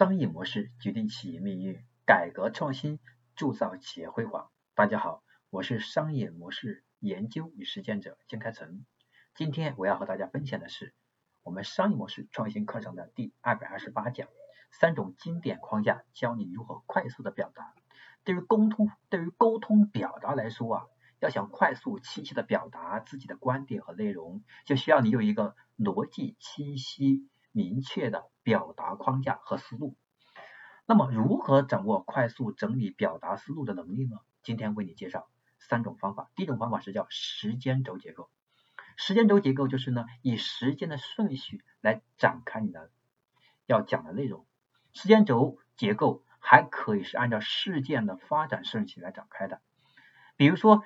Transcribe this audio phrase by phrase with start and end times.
[0.00, 3.00] 商业模式决定企业命运，改革创新
[3.36, 4.50] 铸造企业辉煌。
[4.74, 8.86] 大家好，我是商业模式研究与实践者金开成。
[9.34, 10.94] 今天我要和大家分享的是
[11.42, 14.26] 我们商业模式创新课程的第二百二十八讲：
[14.72, 17.74] 三种经典框架，教你如何快速的表达。
[18.24, 20.86] 对于沟通，对于沟通表达来说啊，
[21.18, 27.28] 要想快速清晰的表达自己的观点和内容，就需要你有一个逻辑清晰。
[27.52, 29.96] 明确的表达框架和思路。
[30.86, 34.18] 那么，如何掌握快速整理表达思路的能力呢？
[34.42, 35.28] 今天为你介绍
[35.58, 36.30] 三种方法。
[36.34, 38.28] 第一种方法是叫时间轴结构。
[38.96, 42.90] 时间轴结构就是呢，以时间的顺序来展开你的
[43.66, 44.46] 要讲的内容。
[44.92, 49.60] 时间轴结构还可以是按照事件的发展顺序来展开的。
[50.36, 50.82] 比如说，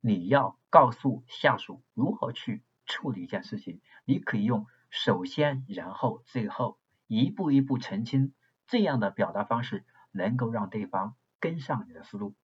[0.00, 4.66] 你要告诉下属如何去处理一件事情，你可以用。
[4.90, 8.34] 首先，然后，最后，一步一步澄清，
[8.66, 12.34] 这样的表达方式能够让对方跟上你的思路。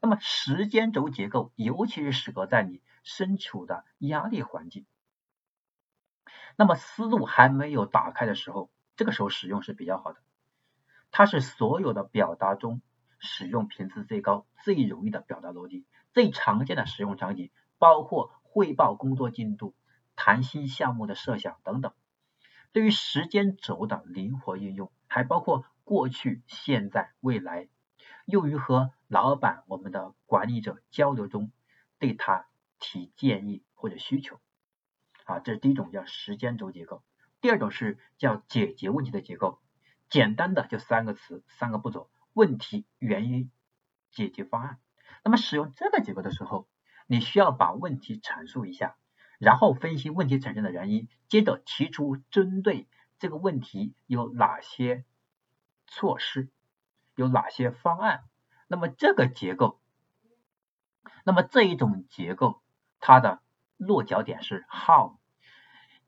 [0.00, 4.86] 那么，时间轴结构尤其是适合在你身处的压力环境，
[6.56, 10.20] 那么思路还没有打开的时候，这个时候使用是比较好的。
[11.10, 12.80] 它是所有的表达中
[13.18, 15.86] 使用频次最高、最容易的表达逻辑。
[16.12, 19.74] 最常见的使用场景包括汇报工作进度。
[20.16, 21.92] 谈新项目的设想等等，
[22.72, 27.68] 对于时间轴的灵活运用，还包括过去、现在、未来，
[28.24, 31.50] 用于和老板、我们的管理者交流中，
[31.98, 32.46] 对他
[32.78, 34.40] 提建议或者需求。
[35.24, 37.02] 啊，这是第一种叫时间轴结构。
[37.40, 39.60] 第二种是叫解决问题的结构，
[40.08, 43.50] 简单的就三个词、三个步骤：问题、原因、
[44.10, 44.78] 解决方案。
[45.24, 46.68] 那么使用这个结构的时候，
[47.06, 48.96] 你需要把问题阐述一下。
[49.42, 52.86] 然后分析问题产生的原因，接着提出针对
[53.18, 55.04] 这个问题有哪些
[55.88, 56.48] 措施，
[57.16, 58.22] 有哪些方案。
[58.68, 59.80] 那么这个结构，
[61.24, 62.62] 那么这一种结构，
[63.00, 63.42] 它的
[63.78, 65.16] 落脚点是 how，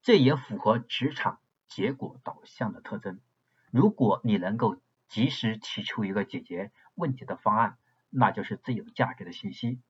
[0.00, 3.18] 这也符合职场结果导向的特征。
[3.72, 7.78] 如果你能够及时提出一个解决问题的方案，
[8.10, 9.80] 那就是最有价值的信息。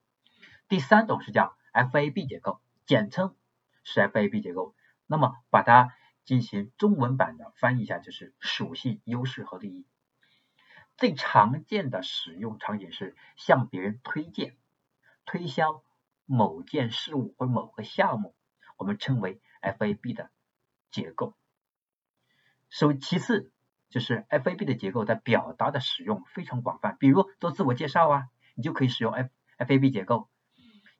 [0.67, 2.63] 第三种是叫 FAB 结构。
[2.87, 3.35] 简称
[3.84, 4.75] 是 FAB 结构，
[5.06, 9.87] 那么把它进行中文版的翻译一下，就是属性、优势和利益。
[10.97, 14.56] 最常见的使用场景是向别人推荐、
[15.27, 15.83] 推销
[16.25, 18.34] 某件事物或某个项目，
[18.78, 20.31] 我们称为 FAB 的
[20.91, 21.37] 结构。
[22.71, 23.53] 首其次
[23.91, 29.28] 就是 FAB 的结构在表达的使用非常广泛，比如做自我介绍啊，你就可以使用 F
[29.59, 30.28] FAB 结构，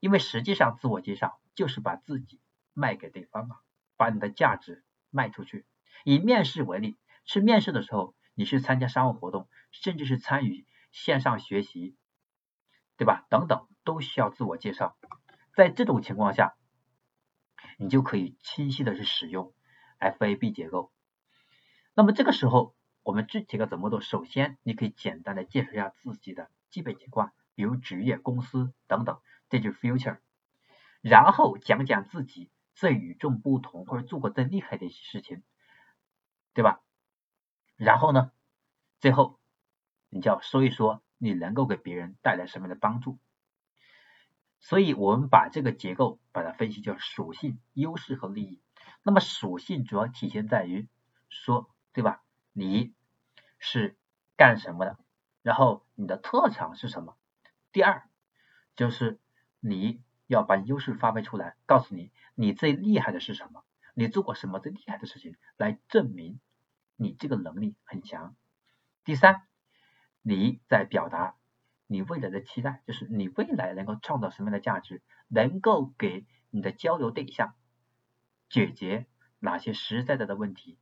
[0.00, 1.41] 因为实际上自我介绍。
[1.55, 2.41] 就是把自己
[2.75, 3.57] 卖给对方啊，
[3.97, 5.65] 把你的价值卖出去。
[6.05, 11.97] 以面试为例，去面试的时候，你去参加商务活动，甚至是参与线上学习，
[12.97, 13.25] 对吧？
[13.31, 14.97] 等等，都需要自我介绍。
[15.55, 16.57] 在这种情况下，
[17.79, 19.55] 你就可以清晰的去使用
[19.99, 20.93] FAB 结构。
[21.95, 24.01] 那么这个时候，我们具体该怎么做？
[24.01, 30.19] 首先，你可以简单的介绍一下自己的基本情况，比如职业、公司等等，这就是 future。
[31.01, 35.43] 然后讲讲自己最与众不同或者做过最厉害的一些事情，
[36.53, 36.81] 对吧？
[37.77, 38.33] 然后呢，
[39.01, 39.39] 最后
[40.11, 43.19] 你就要说一说你能够给别人带来什么样的帮助。
[44.61, 48.61] 所以我们把这个结构把它分析叫属性、优势和利益。
[49.03, 50.89] 那么属性主要体现在于
[51.29, 52.23] 说，对吧？
[52.53, 52.95] 你
[53.59, 53.97] 是
[54.37, 54.99] 干什么的？
[55.43, 57.17] 然后你的特长是什么？
[57.73, 58.09] 第二
[58.77, 59.19] 就是
[59.61, 60.04] 你。
[60.27, 63.65] 要把优势发挥出来，告诉你你最厉害的是什么，
[63.95, 66.41] 你做过什么最厉害的事情，来证明
[66.97, 68.35] 你这个能力很强。
[69.05, 69.43] 第三，
[70.23, 71.37] 你在表达
[71.87, 77.55] 你未来的期待，就是你未来能够创造什么样的价值，能够给你的交流对象
[78.49, 79.06] 解决
[79.39, 80.79] 哪些实在在的问题，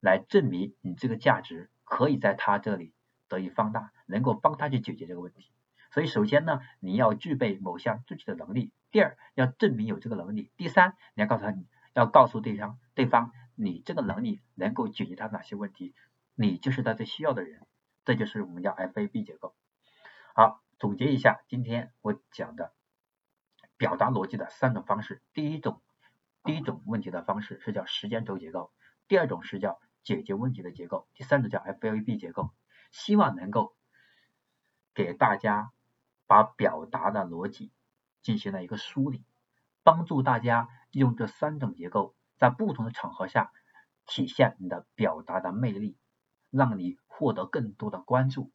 [0.00, 2.94] 来证明你这个价值可以在他这里
[3.28, 5.50] 得以放大，能够帮他去解决这个问题。
[5.96, 11.56] 所以，首先呢，你要具备某项具体的能力；第二，要证明有这个能力；第三，你要告诉他，
[11.94, 15.94] 要告诉对方，对方你这个能力能够解决他哪些问题，
[16.34, 17.66] 你就是他最需要的人。
[18.04, 19.56] 这就是我们叫 FAB 结构。
[20.34, 22.74] 好，总结一下今天我讲的
[23.78, 25.80] 表达逻辑的三种方式：第一种，
[26.44, 28.70] 第一种问题的方式是叫时间轴结构；
[29.08, 32.50] 第二种是叫解决问题的结构；第三种叫 FAB 结构。
[32.92, 33.74] 希望能够
[34.92, 35.72] 给大家。
[36.26, 37.72] 把表达的逻辑
[38.22, 39.24] 进行了一个梳理，
[39.82, 43.52] 帮助大家用这三种结构在不同的场合下
[44.06, 45.96] 体现你的表达的魅力。
[46.48, 48.50] 让你获得更多的关注，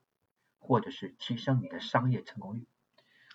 [0.57, 2.65] 或者是提升你的商业成功率。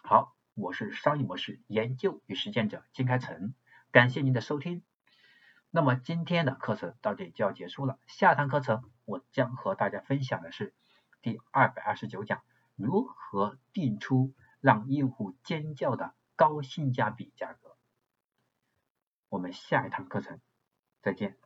[0.03, 3.55] 好，我是商业模式研究与实践者金开成，
[3.93, 4.83] 感谢您的收听。
[5.71, 10.75] 那么今天的课程到这里就要结束了，下堂课程我将和大家分享的是
[11.23, 12.43] 第二百二十九讲，
[12.77, 17.77] 如何定出让用户尖叫的高性价比价格。
[19.29, 20.41] 我们下一堂课程
[21.03, 21.37] 再见。